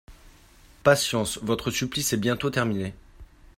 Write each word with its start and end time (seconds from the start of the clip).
Patience, 0.81 1.37
votre 1.43 1.69
supplice 1.69 2.11
est 2.11 2.17
bientôt 2.17 2.49
terminé 2.49 2.95